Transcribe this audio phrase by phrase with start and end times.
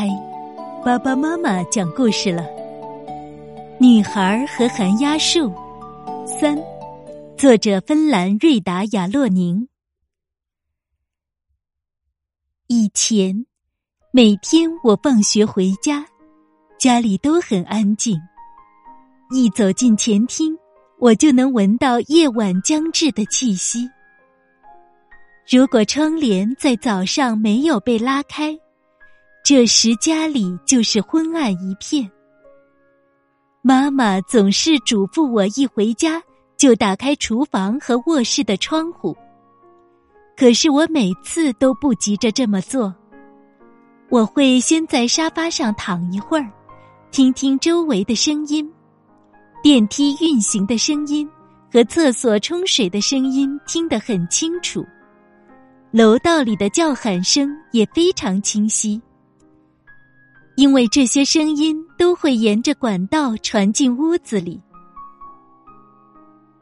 [0.00, 0.08] 嗨，
[0.82, 2.42] 爸爸妈妈讲故事了。
[3.78, 5.52] 女孩和寒鸦树，
[6.26, 6.58] 三，
[7.36, 9.68] 作者芬兰瑞达亚洛宁。
[12.68, 13.44] 以前，
[14.10, 16.06] 每天我放学回家，
[16.78, 18.18] 家里都很安静。
[19.34, 20.56] 一走进前厅，
[20.98, 23.86] 我就能闻到夜晚将至的气息。
[25.46, 28.58] 如果窗帘在早上没有被拉开，
[29.42, 32.08] 这时家里就是昏暗一片。
[33.62, 36.22] 妈妈总是嘱咐我，一回家
[36.56, 39.16] 就打开厨房和卧室的窗户。
[40.36, 42.94] 可是我每次都不急着这么做，
[44.08, 46.50] 我会先在沙发上躺一会儿，
[47.10, 48.70] 听听周围的声音，
[49.62, 51.28] 电梯运行的声音
[51.70, 54.82] 和厕所冲水的声音听得很清楚。
[55.90, 58.98] 楼道里的叫喊声也非常清晰，
[60.56, 64.60] 因为这些声音都会沿着管道传进屋子里。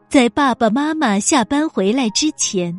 [0.09, 2.77] 在爸爸妈妈下班回来之前，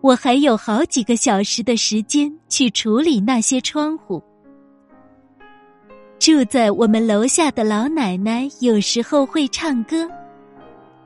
[0.00, 4.22] 我还有好几个小时的时间去处理那些窗户。
[6.18, 10.08] 住在我们楼下的老奶奶有时候会唱歌，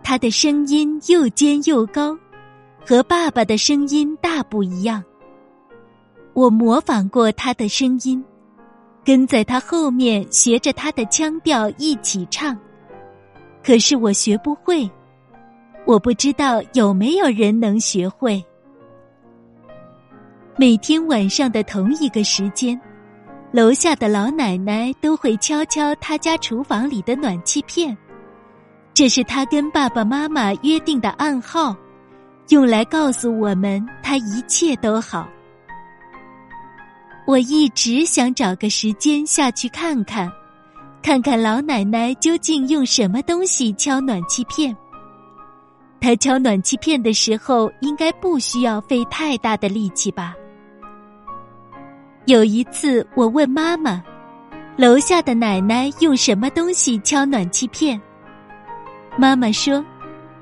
[0.03, 2.17] 她的声音又尖又高。
[2.87, 5.05] 和爸爸的声音大不一样。
[6.33, 8.25] 我模仿过他的声音，
[9.09, 12.55] 跟在他后面学着他的腔调一起唱。
[13.65, 14.87] 可是我学不会，
[15.87, 18.45] 我不知道有没有人能学会。
[20.59, 22.79] 每天晚上的同一个时间，
[23.51, 27.97] 楼下的老奶奶都会敲敲他家厨房里的暖气片，
[28.93, 31.75] 这是他跟爸爸妈妈约定的暗号。
[32.51, 35.27] 用来告诉我们，他一切都好。
[37.29, 40.33] 我一直想找个时间下去看看，
[41.03, 44.75] 看看老奶奶究竟用什么东西敲暖气片。
[46.01, 50.35] 她敲暖气片的时候，应该不需要费太大的力气吧？
[52.25, 54.03] 有一次，我问妈妈
[54.79, 58.01] ：“楼下的奶奶用什么东西敲暖气片？”
[59.19, 59.85] 妈妈说。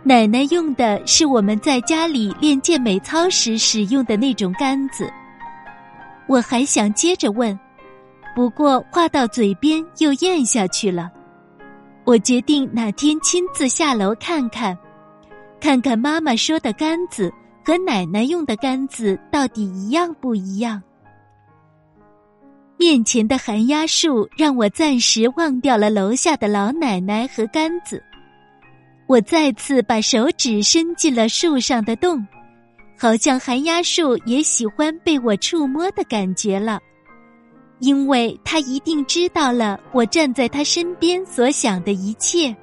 [0.05, 5.13] 奶奶用的是我们在家里练健美操时使用的那种杆子。
[6.27, 7.59] 我还想接着问，
[8.35, 11.11] 不过话到嘴边又咽下去了。
[12.05, 14.77] 我决定哪天亲自下楼看看，
[15.61, 17.33] 看看妈妈说的杆子
[17.65, 20.83] 和奶奶用的杆子到底一样不一样。
[22.79, 28.03] 面前的寒鸦树让我暂时忘掉了楼下的老奶奶和杆子。
[29.07, 32.27] 我再次把手指伸进了树上的洞，
[32.99, 36.81] 好像寒鸦树也喜欢被我触摸的感觉了，
[37.81, 42.57] 因为他一定知道了我站在他身边所想的一切。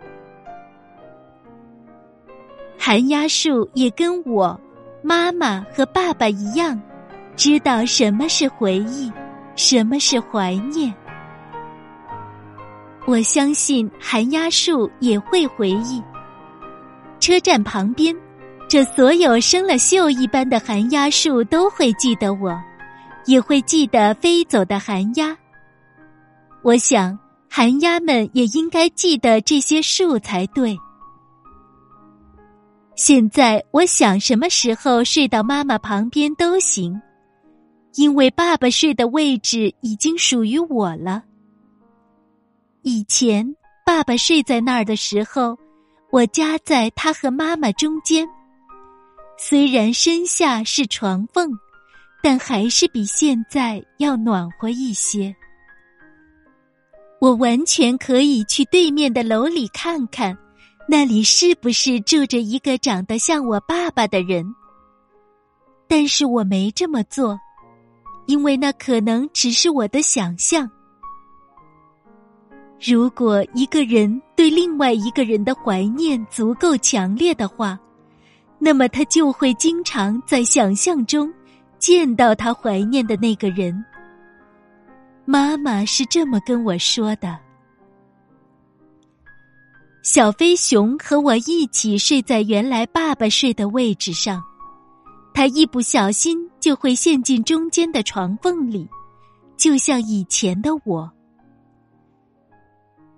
[2.78, 4.60] 寒鸦树也跟我、
[5.02, 6.82] 妈妈和爸爸一样，
[7.36, 9.12] 知道什么是回忆，
[9.56, 10.94] 什么是怀念。
[13.06, 16.02] 我相信寒鸦树也会回忆。
[17.20, 18.14] 车站旁边，
[18.74, 22.60] 这所有生了锈一般的寒鸦树都会记得我，
[23.28, 25.38] 也会记得飞走的寒鸦。
[26.64, 27.16] 我想，
[27.48, 30.76] 寒鸦们也应该记得这些树才对。
[32.96, 37.00] 现在，我想什么时候睡到妈妈旁边都行，
[37.94, 41.22] 因为爸爸睡的位置已经属于我了。
[42.82, 43.56] 以前，
[43.86, 45.56] 爸爸睡在那儿的时候。
[46.10, 48.28] 我夹在他和妈妈中间，
[49.38, 51.52] 虽然身下是床缝，
[52.22, 55.36] 但还是比现在要暖和一些。
[57.20, 60.38] 我完全可以去对面的楼里看看，
[60.88, 64.46] 那里是不是住着一个长得像我爸爸的人。
[65.88, 67.40] 但是我没这么做，
[68.26, 70.70] 因为那可能只是我的想象。
[72.82, 77.80] 如果一个人对另外一个人的怀念足够强烈的话，
[78.66, 81.30] 那么他就会经常在想象中
[81.80, 83.84] 见到他怀念的那个人。
[85.26, 87.38] 妈妈是这么跟我说的。
[90.02, 94.42] 小飞熊和我一起睡在原来爸爸睡的位置上，
[95.34, 98.90] 他一不小心就会陷进中间的床缝里，
[99.58, 101.12] 就像以前的我。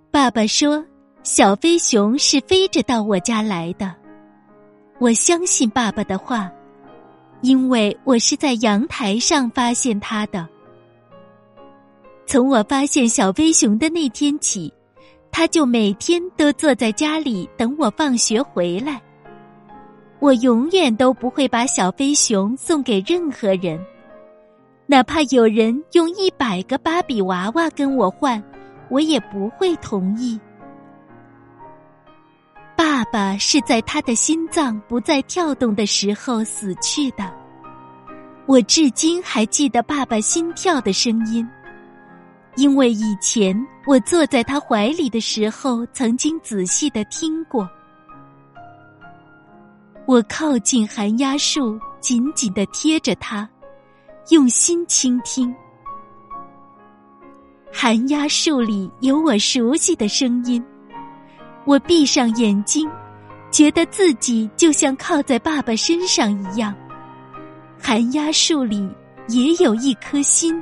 [0.09, 0.83] 爸爸说
[1.21, 3.95] ：“小飞熊是飞着到我家来的。”
[4.97, 6.49] 我相信爸爸的话，
[7.41, 10.47] 因为我是在阳台上发现他的。
[12.25, 14.73] 从我发现小飞熊的那天起，
[15.31, 19.01] 他就每天都坐在家里等我放学回来。
[20.19, 23.77] 我永远都不会把小飞熊送给任何人，
[24.87, 28.41] 哪怕有人用一百个芭比娃娃跟我换，
[28.89, 30.39] 我也不会同意。
[33.05, 37.31] 爸爸是在他的心脏不再跳动的时候死去的，
[38.47, 41.47] 我至今还记得爸爸心跳的声音，
[42.55, 43.55] 因为以前
[43.85, 47.69] 我坐在他怀里的时候，曾经仔细的听过。
[50.07, 53.47] 我靠近寒鸦树，紧紧的贴着它，
[54.29, 55.55] 用心倾听。
[57.71, 60.63] 寒鸦树里有我熟悉的声音，
[61.65, 62.89] 我闭上眼睛，
[63.51, 66.73] 觉得自己就像靠在爸爸身上一样。
[67.81, 68.89] 寒鸦树里
[69.27, 70.61] 也有一颗心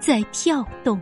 [0.00, 1.00] 在跳动，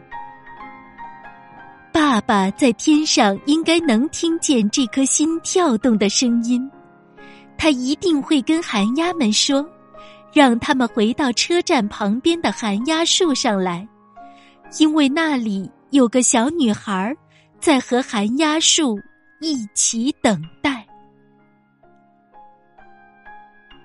[1.93, 6.71] 爸爸在天上应该能听见这颗心跳动的声音。
[7.57, 9.67] 他一定会跟寒鸦们说，
[10.33, 13.87] 让他们回到车站旁边的寒鸦树上来，
[14.79, 17.17] 因为那里有个小女孩
[17.59, 18.97] 在和寒鸦树
[19.41, 20.87] 一起等待。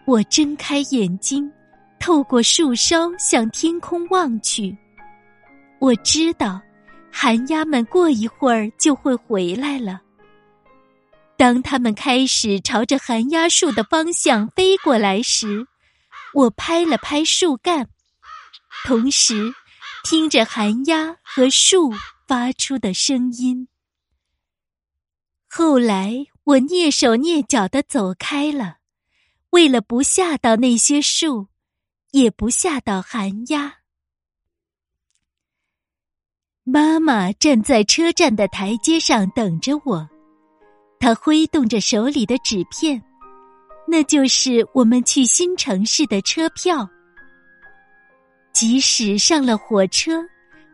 [0.05, 1.49] 我睁开眼睛，
[1.99, 4.75] 透过树梢向天空望去，
[5.79, 6.61] 我知道，
[7.11, 10.01] 寒鸦们过一会儿就会回来了。
[11.37, 15.65] 当他们开始朝着寒鸦树的方向飞过来时，
[16.33, 17.87] 我拍了拍树干，
[18.85, 19.53] 同时
[20.03, 21.91] 听着寒鸦和树
[22.27, 23.67] 发出的声音。
[25.55, 28.77] 后来我蹑手蹑脚的走开了，
[29.51, 31.47] 为了不吓到那些树，
[32.09, 33.75] 也不吓到寒鸦。
[36.63, 40.09] 妈妈站在车站的台阶上等着我。
[40.99, 42.99] 她挥动着手里的纸片，
[43.87, 46.89] 那就是我们去新城市的车票。
[48.53, 50.19] 即使上了火车，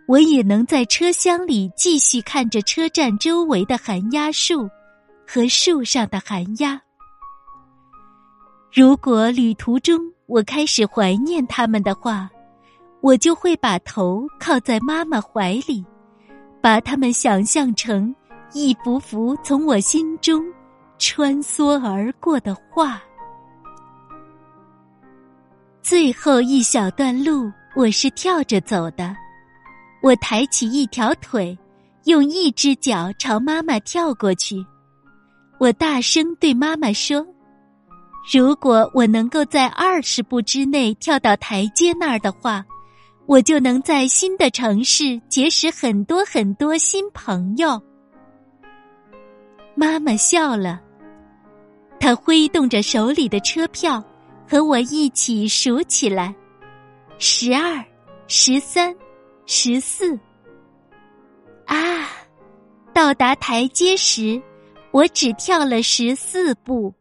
[0.10, 4.68] 我也能在车厢里继续看着车站周围的寒鸦树
[5.28, 6.82] 和树上的寒鸦。
[8.74, 12.28] 如果旅途中我开始怀念他们的话，
[13.02, 15.86] 我就会把头靠在妈妈怀里，
[16.60, 18.14] 把他们想象成。
[18.52, 20.44] 一幅幅从我心中
[20.98, 23.00] 穿梭而过的画。
[25.84, 29.16] 最后一小段路，我是跳着走的。
[30.02, 31.58] 我抬起一条腿，
[32.06, 34.66] 用一只脚朝妈妈跳过去。
[35.60, 37.26] 我大声对妈妈说
[38.34, 42.66] ：“如果我能够在二十步之内跳到台阶那儿的话，
[43.26, 47.82] 我就能在新的城市结识很多很多新朋友。”
[49.76, 50.82] 妈妈笑了，
[52.00, 54.02] 她挥动着手里的车票，
[54.48, 56.34] 和我一起数起来：
[57.18, 57.84] 十二、
[58.28, 58.96] 十三、
[59.52, 60.16] 十四。
[61.66, 62.08] 啊！
[62.94, 64.40] 到达台阶时，
[64.92, 66.94] 我只跳了十四步。